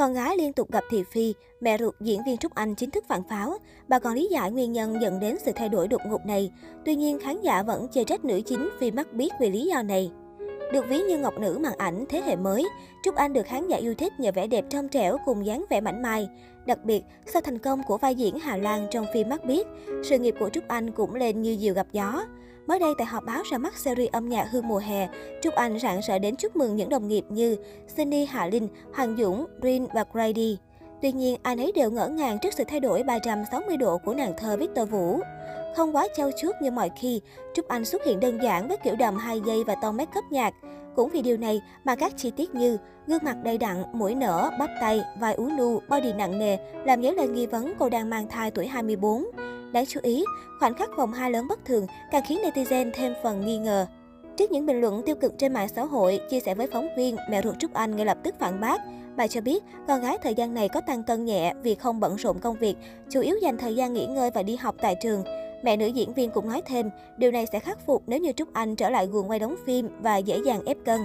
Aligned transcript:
Con 0.00 0.14
gái 0.14 0.36
liên 0.36 0.52
tục 0.52 0.72
gặp 0.72 0.84
thị 0.90 1.04
phi, 1.12 1.34
mẹ 1.60 1.78
ruột 1.78 1.94
diễn 2.00 2.20
viên 2.26 2.36
Trúc 2.36 2.54
Anh 2.54 2.74
chính 2.74 2.90
thức 2.90 3.04
phản 3.08 3.22
pháo. 3.28 3.58
Bà 3.88 3.98
còn 3.98 4.14
lý 4.14 4.28
giải 4.30 4.50
nguyên 4.50 4.72
nhân 4.72 5.02
dẫn 5.02 5.20
đến 5.20 5.36
sự 5.44 5.52
thay 5.54 5.68
đổi 5.68 5.88
đột 5.88 6.00
ngột 6.06 6.26
này. 6.26 6.50
Tuy 6.84 6.96
nhiên, 6.96 7.18
khán 7.18 7.40
giả 7.40 7.62
vẫn 7.62 7.88
chê 7.88 8.04
trách 8.04 8.24
nữ 8.24 8.40
chính 8.46 8.70
vì 8.78 8.90
mắc 8.90 9.12
biết 9.12 9.32
về 9.40 9.50
lý 9.50 9.66
do 9.66 9.82
này. 9.82 10.10
Được 10.72 10.84
ví 10.88 11.00
như 11.02 11.18
ngọc 11.18 11.38
nữ 11.40 11.58
màn 11.60 11.72
ảnh 11.78 12.04
thế 12.08 12.20
hệ 12.20 12.36
mới, 12.36 12.68
Trúc 13.04 13.14
Anh 13.14 13.32
được 13.32 13.46
khán 13.46 13.68
giả 13.68 13.76
yêu 13.76 13.94
thích 13.94 14.12
nhờ 14.20 14.32
vẻ 14.34 14.46
đẹp 14.46 14.64
trong 14.70 14.88
trẻo 14.88 15.16
cùng 15.24 15.46
dáng 15.46 15.64
vẻ 15.70 15.80
mảnh 15.80 16.02
mai. 16.02 16.28
Đặc 16.66 16.84
biệt, 16.84 17.02
sau 17.26 17.42
thành 17.42 17.58
công 17.58 17.82
của 17.82 17.98
vai 17.98 18.14
diễn 18.14 18.38
Hà 18.38 18.56
Lan 18.56 18.86
trong 18.90 19.06
phim 19.14 19.28
Mắt 19.28 19.44
Biết, 19.44 19.66
sự 20.04 20.18
nghiệp 20.18 20.34
của 20.40 20.48
Trúc 20.48 20.68
Anh 20.68 20.90
cũng 20.90 21.14
lên 21.14 21.42
như 21.42 21.56
diều 21.60 21.74
gặp 21.74 21.86
gió. 21.92 22.24
Mới 22.66 22.78
đây 22.78 22.94
tại 22.98 23.06
họp 23.06 23.24
báo 23.24 23.42
ra 23.50 23.58
mắt 23.58 23.76
series 23.76 24.12
âm 24.12 24.28
nhạc 24.28 24.48
Hương 24.50 24.68
mùa 24.68 24.78
hè, 24.78 25.08
Trúc 25.42 25.54
Anh 25.54 25.78
rạng 25.78 26.00
rỡ 26.00 26.18
đến 26.18 26.36
chúc 26.36 26.56
mừng 26.56 26.76
những 26.76 26.88
đồng 26.88 27.08
nghiệp 27.08 27.24
như 27.28 27.56
Sunny 27.96 28.24
Hạ 28.24 28.46
Linh, 28.46 28.68
Hoàng 28.94 29.16
Dũng, 29.18 29.46
Rin 29.62 29.86
và 29.94 30.04
Grady. 30.12 30.58
Tuy 31.02 31.12
nhiên, 31.12 31.36
ai 31.42 31.56
nấy 31.56 31.72
đều 31.72 31.90
ngỡ 31.90 32.08
ngàng 32.08 32.38
trước 32.38 32.54
sự 32.54 32.64
thay 32.68 32.80
đổi 32.80 33.02
360 33.02 33.76
độ 33.76 33.98
của 33.98 34.14
nàng 34.14 34.32
thơ 34.38 34.56
Victor 34.56 34.90
Vũ. 34.90 35.20
Không 35.76 35.96
quá 35.96 36.08
trau 36.16 36.30
chuốt 36.40 36.54
như 36.62 36.70
mọi 36.70 36.90
khi, 37.00 37.20
Trúc 37.54 37.68
Anh 37.68 37.84
xuất 37.84 38.04
hiện 38.04 38.20
đơn 38.20 38.38
giản 38.42 38.68
với 38.68 38.76
kiểu 38.76 38.96
đầm 38.96 39.16
2 39.16 39.40
giây 39.46 39.64
và 39.64 39.74
tông 39.74 39.96
make 39.96 40.18
up 40.18 40.24
nhạt. 40.30 40.54
Cũng 40.96 41.10
vì 41.10 41.22
điều 41.22 41.36
này 41.36 41.60
mà 41.84 41.94
các 41.94 42.12
chi 42.16 42.30
tiết 42.30 42.54
như 42.54 42.78
gương 43.06 43.24
mặt 43.24 43.36
đầy 43.42 43.58
đặn, 43.58 43.82
mũi 43.92 44.14
nở, 44.14 44.50
bắp 44.58 44.70
tay, 44.80 45.02
vai 45.18 45.34
ú 45.34 45.48
nu, 45.58 45.80
body 45.88 46.12
nặng 46.12 46.38
nề 46.38 46.56
làm 46.84 47.02
dấy 47.02 47.14
lên 47.14 47.34
nghi 47.34 47.46
vấn 47.46 47.72
cô 47.78 47.88
đang 47.88 48.10
mang 48.10 48.28
thai 48.28 48.50
tuổi 48.50 48.66
24. 48.66 49.24
Đáng 49.72 49.86
chú 49.86 50.00
ý, 50.02 50.24
khoảnh 50.60 50.74
khắc 50.74 50.90
vòng 50.96 51.12
hai 51.12 51.30
lớn 51.30 51.48
bất 51.48 51.64
thường 51.64 51.86
càng 52.10 52.22
khiến 52.28 52.38
netizen 52.42 52.90
thêm 52.94 53.14
phần 53.22 53.46
nghi 53.46 53.58
ngờ. 53.58 53.86
Trước 54.36 54.50
những 54.50 54.66
bình 54.66 54.80
luận 54.80 55.02
tiêu 55.06 55.16
cực 55.16 55.38
trên 55.38 55.52
mạng 55.52 55.68
xã 55.68 55.84
hội, 55.84 56.20
chia 56.30 56.40
sẻ 56.40 56.54
với 56.54 56.66
phóng 56.66 56.88
viên, 56.96 57.16
mẹ 57.30 57.42
ruột 57.42 57.58
Trúc 57.58 57.74
Anh 57.74 57.96
ngay 57.96 58.06
lập 58.06 58.18
tức 58.24 58.34
phản 58.38 58.60
bác. 58.60 58.80
Bà 59.16 59.26
cho 59.26 59.40
biết, 59.40 59.64
con 59.88 60.00
gái 60.00 60.18
thời 60.22 60.34
gian 60.34 60.54
này 60.54 60.68
có 60.68 60.80
tăng 60.80 61.02
cân 61.02 61.24
nhẹ 61.24 61.54
vì 61.62 61.74
không 61.74 62.00
bận 62.00 62.16
rộn 62.16 62.38
công 62.38 62.56
việc, 62.56 62.76
chủ 63.08 63.20
yếu 63.20 63.36
dành 63.42 63.58
thời 63.58 63.76
gian 63.76 63.92
nghỉ 63.92 64.06
ngơi 64.06 64.30
và 64.34 64.42
đi 64.42 64.56
học 64.56 64.74
tại 64.80 64.96
trường. 65.02 65.24
Mẹ 65.62 65.76
nữ 65.76 65.86
diễn 65.86 66.14
viên 66.14 66.30
cũng 66.30 66.48
nói 66.48 66.62
thêm, 66.66 66.90
điều 67.16 67.30
này 67.30 67.46
sẽ 67.52 67.58
khắc 67.58 67.86
phục 67.86 68.02
nếu 68.06 68.20
như 68.20 68.32
Trúc 68.32 68.52
Anh 68.52 68.76
trở 68.76 68.90
lại 68.90 69.06
guồng 69.06 69.30
quay 69.30 69.38
đóng 69.38 69.56
phim 69.66 69.88
và 70.00 70.16
dễ 70.16 70.38
dàng 70.44 70.64
ép 70.64 70.76
cân. 70.84 71.00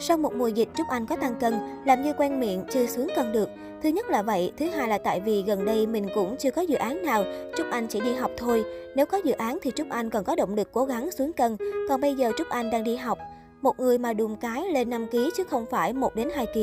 Sau 0.00 0.16
một 0.16 0.32
mùa 0.32 0.48
dịch, 0.48 0.68
Trúc 0.74 0.88
Anh 0.88 1.06
có 1.06 1.16
tăng 1.16 1.34
cân, 1.40 1.54
làm 1.84 2.02
như 2.02 2.12
quen 2.12 2.40
miệng, 2.40 2.64
chưa 2.70 2.86
xuống 2.86 3.08
cân 3.16 3.32
được. 3.32 3.48
Thứ 3.82 3.88
nhất 3.88 4.10
là 4.10 4.22
vậy, 4.22 4.52
thứ 4.58 4.66
hai 4.66 4.88
là 4.88 4.98
tại 4.98 5.20
vì 5.20 5.42
gần 5.42 5.64
đây 5.64 5.86
mình 5.86 6.08
cũng 6.14 6.36
chưa 6.36 6.50
có 6.50 6.62
dự 6.62 6.76
án 6.76 7.02
nào, 7.02 7.24
Trúc 7.56 7.66
Anh 7.70 7.86
chỉ 7.86 8.00
đi 8.00 8.14
học 8.14 8.30
thôi. 8.36 8.64
Nếu 8.96 9.06
có 9.06 9.20
dự 9.24 9.32
án 9.32 9.58
thì 9.62 9.70
Trúc 9.76 9.90
Anh 9.90 10.10
còn 10.10 10.24
có 10.24 10.36
động 10.36 10.54
lực 10.54 10.72
cố 10.72 10.84
gắng 10.84 11.10
xuống 11.10 11.32
cân, 11.32 11.56
còn 11.88 12.00
bây 12.00 12.14
giờ 12.14 12.32
Trúc 12.38 12.48
Anh 12.48 12.70
đang 12.70 12.84
đi 12.84 12.96
học. 12.96 13.18
Một 13.62 13.80
người 13.80 13.98
mà 13.98 14.12
đùm 14.12 14.36
cái 14.36 14.64
lên 14.72 14.90
5 14.90 15.06
kg 15.06 15.18
chứ 15.36 15.44
không 15.44 15.66
phải 15.70 15.92
1 15.92 16.14
đến 16.14 16.28
2 16.34 16.46
kg. 16.46 16.60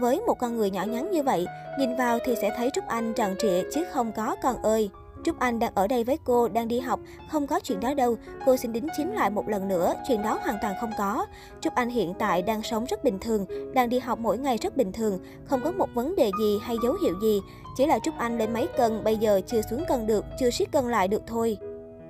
Với 0.00 0.20
một 0.26 0.34
con 0.38 0.56
người 0.56 0.70
nhỏ 0.70 0.84
nhắn 0.84 1.10
như 1.10 1.22
vậy, 1.22 1.46
nhìn 1.78 1.96
vào 1.96 2.18
thì 2.24 2.34
sẽ 2.36 2.50
thấy 2.56 2.70
Trúc 2.74 2.86
Anh 2.88 3.14
tròn 3.14 3.34
trịa 3.38 3.62
chứ 3.72 3.84
không 3.92 4.12
có 4.12 4.36
con 4.42 4.62
ơi. 4.62 4.90
Trúc 5.24 5.38
Anh 5.38 5.58
đang 5.58 5.72
ở 5.74 5.86
đây 5.86 6.04
với 6.04 6.18
cô, 6.24 6.48
đang 6.48 6.68
đi 6.68 6.80
học, 6.80 7.00
không 7.30 7.46
có 7.46 7.60
chuyện 7.60 7.80
đó 7.80 7.94
đâu. 7.94 8.16
Cô 8.46 8.56
xin 8.56 8.72
đính 8.72 8.86
chính 8.96 9.14
lại 9.14 9.30
một 9.30 9.48
lần 9.48 9.68
nữa, 9.68 9.94
chuyện 10.08 10.22
đó 10.22 10.38
hoàn 10.42 10.56
toàn 10.62 10.74
không 10.80 10.90
có. 10.98 11.26
Trúc 11.60 11.74
Anh 11.74 11.88
hiện 11.90 12.14
tại 12.18 12.42
đang 12.42 12.62
sống 12.62 12.84
rất 12.84 13.04
bình 13.04 13.18
thường, 13.20 13.46
đang 13.74 13.88
đi 13.88 13.98
học 13.98 14.18
mỗi 14.18 14.38
ngày 14.38 14.56
rất 14.56 14.76
bình 14.76 14.92
thường, 14.92 15.18
không 15.44 15.60
có 15.64 15.72
một 15.72 15.88
vấn 15.94 16.16
đề 16.16 16.30
gì 16.40 16.58
hay 16.62 16.76
dấu 16.82 16.96
hiệu 17.02 17.14
gì. 17.22 17.40
Chỉ 17.76 17.86
là 17.86 17.98
Trúc 17.98 18.14
Anh 18.18 18.38
lên 18.38 18.52
mấy 18.52 18.68
cân, 18.76 19.04
bây 19.04 19.16
giờ 19.16 19.40
chưa 19.46 19.60
xuống 19.70 19.84
cân 19.88 20.06
được, 20.06 20.24
chưa 20.40 20.50
siết 20.50 20.72
cân 20.72 20.90
lại 20.90 21.08
được 21.08 21.22
thôi. 21.26 21.56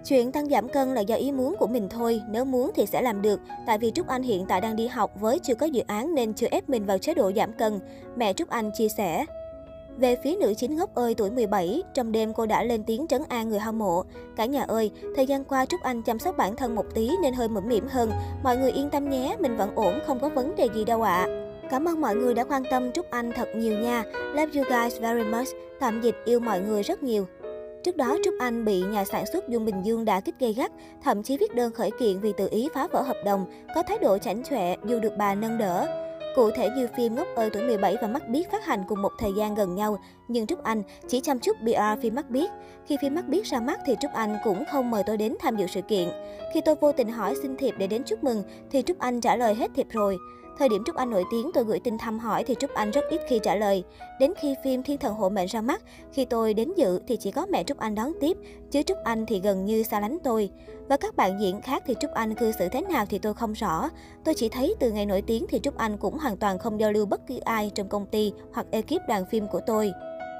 Chuyện 0.05 0.33
tăng 0.33 0.49
giảm 0.49 0.69
cân 0.69 0.95
là 0.95 1.01
do 1.01 1.17
ý 1.17 1.33
muốn 1.33 1.57
của 1.59 1.67
mình 1.67 1.89
thôi, 1.89 2.23
nếu 2.29 2.45
muốn 2.45 2.71
thì 2.75 2.87
sẽ 2.87 3.03
làm 3.03 3.23
được. 3.23 3.41
Tại 3.67 3.79
vì 3.79 3.91
Trúc 3.91 4.09
Anh 4.09 4.23
hiện 4.23 4.47
tại 4.49 4.61
đang 4.61 4.77
đi 4.77 4.87
học 4.87 5.11
với 5.21 5.39
chưa 5.39 5.55
có 5.55 5.67
dự 5.67 5.83
án 5.87 6.15
nên 6.15 6.35
chưa 6.35 6.47
ép 6.51 6.69
mình 6.69 6.87
vào 6.87 6.99
chế 6.99 7.15
độ 7.15 7.33
giảm 7.37 7.53
cân. 7.53 7.81
Mẹ 8.17 8.33
Trúc 8.33 8.49
Anh 8.49 8.71
chia 8.75 8.89
sẻ. 8.89 9.25
Về 9.99 10.17
phía 10.25 10.37
nữ 10.37 10.55
chính 10.57 10.77
ngốc 10.77 10.95
ơi 10.95 11.15
tuổi 11.15 11.31
17, 11.31 11.83
trong 11.95 12.13
đêm 12.13 12.33
cô 12.33 12.47
đã 12.47 12.63
lên 12.63 12.85
tiếng 12.85 13.07
trấn 13.07 13.23
an 13.29 13.49
người 13.49 13.59
hâm 13.59 13.79
mộ. 13.79 14.03
Cả 14.37 14.45
nhà 14.45 14.63
ơi, 14.63 14.91
thời 15.17 15.27
gian 15.27 15.45
qua 15.45 15.67
Trúc 15.67 15.81
Anh 15.83 16.03
chăm 16.03 16.19
sóc 16.19 16.37
bản 16.37 16.57
thân 16.57 16.75
một 16.75 16.95
tí 16.95 17.11
nên 17.23 17.35
hơi 17.35 17.49
mũm 17.49 17.69
mỉm 17.69 17.87
hơn. 17.89 18.11
Mọi 18.43 18.57
người 18.57 18.73
yên 18.73 18.91
tâm 18.91 19.11
nhé, 19.11 19.37
mình 19.41 19.57
vẫn 19.57 19.75
ổn, 19.75 19.99
không 20.07 20.21
có 20.21 20.29
vấn 20.29 20.57
đề 20.57 20.69
gì 20.75 20.85
đâu 20.85 21.03
ạ. 21.03 21.27
À. 21.29 21.51
Cảm 21.71 21.89
ơn 21.89 22.01
mọi 22.01 22.17
người 22.17 22.35
đã 22.35 22.45
quan 22.45 22.63
tâm 22.71 22.93
Trúc 22.93 23.11
Anh 23.11 23.33
thật 23.37 23.49
nhiều 23.57 23.79
nha. 23.79 24.05
Love 24.35 24.61
you 24.61 24.65
guys 24.69 25.01
very 25.01 25.25
much. 25.25 25.49
Tạm 25.81 26.01
dịch 26.01 26.17
yêu 26.25 26.41
mọi 26.41 26.61
người 26.61 26.83
rất 26.83 27.03
nhiều. 27.03 27.27
Trước 27.85 27.97
đó, 27.97 28.19
Trúc 28.25 28.35
Anh 28.39 28.65
bị 28.65 28.83
nhà 28.83 29.05
sản 29.05 29.25
xuất 29.33 29.49
Dung 29.49 29.65
Bình 29.65 29.83
Dương 29.85 30.05
đã 30.05 30.21
kích 30.21 30.35
gây 30.41 30.53
gắt, 30.53 30.73
thậm 31.05 31.23
chí 31.23 31.37
viết 31.37 31.55
đơn 31.55 31.73
khởi 31.73 31.91
kiện 32.01 32.21
vì 32.21 32.33
tự 32.33 32.49
ý 32.51 32.69
phá 32.75 32.87
vỡ 32.93 33.03
hợp 33.03 33.17
đồng, 33.25 33.47
có 33.75 33.83
thái 33.83 33.99
độ 33.99 34.19
chảnh 34.19 34.43
chọe 34.43 34.77
dù 34.85 35.01
được 35.01 35.13
bà 35.19 35.35
nâng 35.35 35.59
đỡ. 35.59 35.87
Cụ 36.35 36.51
thể 36.51 36.71
như 36.77 36.89
phim 36.97 37.15
Ngốc 37.15 37.27
ơi 37.37 37.51
tuổi 37.53 37.63
17 37.63 37.97
và 38.03 38.09
Mắt 38.09 38.29
biết 38.29 38.51
phát 38.51 38.65
hành 38.65 38.85
cùng 38.89 39.03
một 39.03 39.13
thời 39.19 39.33
gian 39.37 39.55
gần 39.55 39.75
nhau, 39.75 39.99
nhưng 40.29 40.47
Trúc 40.47 40.63
Anh 40.63 40.83
chỉ 41.09 41.21
chăm 41.21 41.39
chút 41.39 41.57
PR 41.63 42.03
phim 42.03 42.15
Mắt 42.15 42.31
biết. 42.31 42.51
Khi 42.87 42.97
phim 43.03 43.15
Mắt 43.15 43.29
biết 43.29 43.47
ra 43.47 43.61
mắt 43.61 43.81
thì 43.87 43.97
Trúc 44.01 44.13
Anh 44.13 44.37
cũng 44.45 44.65
không 44.73 44.91
mời 44.91 45.03
tôi 45.07 45.17
đến 45.17 45.37
tham 45.41 45.57
dự 45.57 45.67
sự 45.67 45.81
kiện. 45.81 46.09
Khi 46.55 46.61
tôi 46.61 46.75
vô 46.75 46.93
tình 46.93 47.09
hỏi 47.09 47.35
xin 47.43 47.57
thiệp 47.57 47.75
để 47.79 47.87
đến 47.87 48.03
chúc 48.07 48.25
mừng 48.25 48.43
thì 48.71 48.83
Trúc 48.83 48.99
Anh 48.99 49.21
trả 49.21 49.37
lời 49.37 49.55
hết 49.55 49.71
thiệp 49.75 49.87
rồi. 49.91 50.17
Thời 50.61 50.69
điểm 50.69 50.85
Trúc 50.85 50.97
Anh 50.97 51.11
nổi 51.11 51.25
tiếng, 51.31 51.51
tôi 51.55 51.65
gửi 51.65 51.81
tin 51.81 51.99
thăm 51.99 52.19
hỏi 52.19 52.45
thì 52.45 52.55
Trúc 52.55 52.75
Anh 52.75 52.91
rất 52.91 53.05
ít 53.11 53.21
khi 53.29 53.39
trả 53.43 53.55
lời. 53.55 53.85
Đến 54.19 54.33
khi 54.41 54.55
phim 54.65 54.83
Thiên 54.83 54.99
thần 54.99 55.15
hộ 55.15 55.29
mệnh 55.29 55.47
ra 55.47 55.61
mắt, 55.61 55.83
khi 56.13 56.25
tôi 56.25 56.55
đến 56.55 56.73
dự 56.77 57.01
thì 57.07 57.17
chỉ 57.17 57.31
có 57.31 57.47
mẹ 57.47 57.65
Trúc 57.65 57.79
Anh 57.79 57.95
đón 57.95 58.13
tiếp, 58.21 58.37
chứ 58.71 58.83
Trúc 58.83 58.99
Anh 59.05 59.27
thì 59.27 59.41
gần 59.41 59.65
như 59.65 59.83
xa 59.83 60.01
lánh 60.01 60.19
tôi. 60.25 60.51
Và 60.89 60.97
các 60.97 61.17
bạn 61.17 61.41
diễn 61.41 61.61
khác 61.61 61.83
thì 61.87 61.95
Trúc 62.01 62.11
Anh 62.11 62.35
cư 62.35 62.53
xử 62.53 62.69
thế 62.69 62.81
nào 62.81 63.07
thì 63.07 63.19
tôi 63.19 63.35
không 63.35 63.53
rõ. 63.53 63.89
Tôi 64.25 64.35
chỉ 64.35 64.49
thấy 64.49 64.75
từ 64.81 64.91
ngày 64.91 65.07
nổi 65.07 65.23
tiếng 65.23 65.47
thì 65.49 65.61
Trúc 65.63 65.77
Anh 65.77 65.97
cũng 65.97 66.19
hoàn 66.19 66.37
toàn 66.37 66.59
không 66.59 66.81
giao 66.81 66.93
lưu 66.93 67.07
bất 67.07 67.21
cứ 67.27 67.39
ai 67.39 67.71
trong 67.75 67.89
công 67.89 68.07
ty 68.07 68.33
hoặc 68.53 68.67
ekip 68.71 69.09
đoàn 69.09 69.25
phim 69.31 69.47
của 69.47 69.61
tôi. 69.67 69.93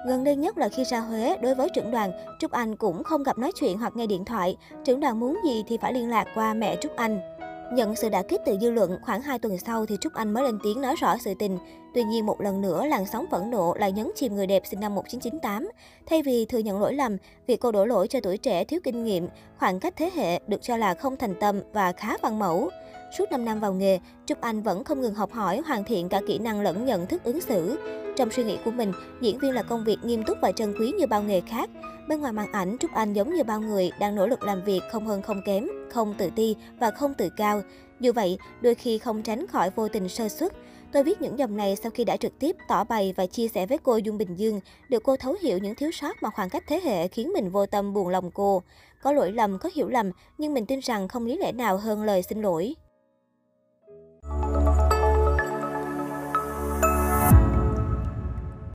Gần 0.07 0.25
đây 0.25 0.37
nhất 0.37 0.59
là 0.59 0.69
khi 0.69 0.85
ra 0.85 1.01
Huế, 1.01 1.37
đối 1.43 1.55
với 1.55 1.69
trưởng 1.75 1.91
đoàn, 1.91 2.13
Trúc 2.41 2.51
Anh 2.51 2.77
cũng 2.77 3.03
không 3.03 3.23
gặp 3.23 3.39
nói 3.39 3.53
chuyện 3.61 3.79
hoặc 3.79 3.97
nghe 3.97 4.07
điện 4.07 4.25
thoại. 4.25 4.57
Trưởng 4.85 5.01
đoàn 5.01 5.21
muốn 5.21 5.39
gì 5.45 5.65
thì 5.69 5.79
phải 5.81 5.93
liên 5.93 6.11
lạc 6.11 6.27
qua 6.35 6.55
mẹ 6.55 6.77
Trúc 6.77 6.97
Anh. 6.97 7.40
Nhận 7.73 7.97
sự 7.97 8.09
đả 8.09 8.23
kích 8.23 8.41
từ 8.47 8.57
dư 8.61 8.71
luận, 8.71 8.99
khoảng 9.03 9.23
2 9.23 9.39
tuần 9.39 9.59
sau 9.59 9.87
thì 9.87 9.97
Trúc 10.01 10.15
Anh 10.15 10.33
mới 10.33 10.45
lên 10.45 10.59
tiếng 10.63 10.81
nói 10.81 10.95
rõ 10.97 11.17
sự 11.19 11.35
tình. 11.39 11.59
Tuy 11.95 12.03
nhiên 12.03 12.27
một 12.27 12.41
lần 12.41 12.61
nữa, 12.61 12.87
làn 12.87 13.07
sóng 13.07 13.27
phẫn 13.31 13.51
nộ 13.51 13.75
lại 13.75 13.93
nhấn 13.93 14.11
chìm 14.15 14.35
người 14.35 14.47
đẹp 14.47 14.63
sinh 14.71 14.81
năm 14.81 14.95
1998. 14.95 15.71
Thay 16.07 16.23
vì 16.23 16.47
thừa 16.47 16.59
nhận 16.59 16.81
lỗi 16.81 16.95
lầm, 16.95 17.17
việc 17.47 17.61
cô 17.61 17.73
đổ 17.73 17.85
lỗi 17.85 18.09
cho 18.09 18.21
tuổi 18.21 18.39
trẻ 18.39 18.65
thiếu 18.65 18.81
kinh 18.85 19.05
nghiệm, 19.05 19.29
khoảng 19.59 19.81
cách 19.81 19.95
thế 19.97 20.11
hệ 20.15 20.41
được 20.47 20.63
cho 20.63 20.77
là 20.77 20.95
không 20.95 21.17
thành 21.17 21.35
tâm 21.41 21.61
và 21.73 21.93
khá 21.93 22.17
văn 22.23 22.39
mẫu. 22.39 22.71
Suốt 23.19 23.25
5 23.31 23.45
năm 23.45 23.61
vào 23.61 23.73
nghề, 23.73 23.99
Trúc 24.27 24.41
Anh 24.41 24.63
vẫn 24.63 24.85
không 24.85 25.01
ngừng 25.01 25.15
học 25.15 25.33
hỏi, 25.33 25.63
hoàn 25.67 25.85
thiện 25.85 26.09
cả 26.09 26.21
kỹ 26.27 26.39
năng 26.39 26.61
lẫn 26.61 26.85
nhận 26.85 27.07
thức 27.07 27.25
ứng 27.25 27.41
xử. 27.41 27.79
Trong 28.17 28.31
suy 28.31 28.45
nghĩ 28.45 28.59
của 28.65 28.71
mình, 28.71 28.93
diễn 29.21 29.39
viên 29.39 29.53
là 29.53 29.63
công 29.63 29.85
việc 29.85 29.99
nghiêm 30.03 30.25
túc 30.25 30.39
và 30.43 30.53
trân 30.53 30.75
quý 30.81 30.93
như 30.99 31.07
bao 31.07 31.23
nghề 31.23 31.41
khác. 31.41 31.71
Bên 32.09 32.21
ngoài 32.21 32.33
màn 32.33 32.53
ảnh, 32.53 32.77
Trúc 32.81 32.91
Anh 32.95 33.13
giống 33.13 33.35
như 33.35 33.45
bao 33.45 33.61
người 33.61 33.91
đang 34.01 34.15
nỗ 34.15 34.27
lực 34.27 34.43
làm 34.43 34.65
việc 34.65 34.81
không 34.91 35.07
hơn 35.07 35.23
không 35.23 35.43
kém, 35.47 35.69
không 35.91 36.15
tự 36.19 36.31
ti 36.37 36.57
và 36.79 36.91
không 36.91 37.15
tự 37.15 37.29
cao. 37.37 37.63
Dù 38.01 38.13
vậy, 38.13 38.39
đôi 38.61 38.75
khi 38.75 38.99
không 38.99 39.23
tránh 39.23 39.47
khỏi 39.47 39.71
vô 39.71 39.89
tình 39.89 40.09
sơ 40.09 40.29
suất. 40.29 40.53
Tôi 40.93 41.05
viết 41.05 41.21
những 41.21 41.39
dòng 41.39 41.57
này 41.57 41.77
sau 41.77 41.91
khi 41.91 42.05
đã 42.05 42.17
trực 42.17 42.39
tiếp 42.39 42.57
tỏ 42.69 42.85
bày 42.85 43.15
và 43.17 43.27
chia 43.27 43.49
sẻ 43.49 43.67
với 43.67 43.79
cô 43.79 43.97
Dung 43.97 44.19
Bình 44.19 44.35
Dương, 44.37 44.61
được 44.89 45.03
cô 45.03 45.17
thấu 45.17 45.37
hiểu 45.43 45.59
những 45.59 45.75
thiếu 45.75 45.91
sót 45.91 46.23
mà 46.23 46.31
khoảng 46.31 46.51
cách 46.51 46.65
thế 46.67 46.81
hệ 46.85 47.09
khiến 47.09 47.33
mình 47.33 47.51
vô 47.51 47.67
tâm 47.67 47.95
buồn 47.95 48.09
lòng 48.09 48.31
cô. 48.31 48.63
Có 49.03 49.13
lỗi 49.13 49.33
lầm, 49.33 49.59
có 49.59 49.71
hiểu 49.75 49.89
lầm, 49.89 50.11
nhưng 50.39 50.55
mình 50.55 50.67
tin 50.67 50.81
rằng 50.81 51.09
không 51.09 51.27
lý 51.27 51.37
lẽ 51.37 51.53
nào 51.53 51.77
hơn 51.77 52.03
lời 52.03 52.23
xin 52.23 52.43
lỗi. 52.43 52.75